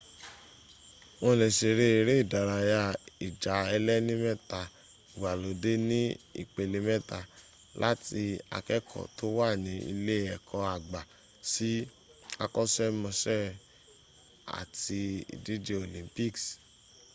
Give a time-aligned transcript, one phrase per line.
[1.21, 2.81] wọ́n lè ṣeré eré ìdárayá
[3.27, 6.01] ìjà ẹlẹ́ni mẹ́ta ìgbàlódé ní
[6.41, 7.19] ìpele méta
[7.81, 8.23] láti
[8.57, 10.99] akẹ́kọ̀ọ́ tó wà ní ilé ẹ̀kọ́ àgbà
[11.51, 11.69] sí
[12.43, 13.41] àkọ́ṣkmọṣẹ́
[14.59, 14.99] àti
[15.33, 16.43] ìdíje olympics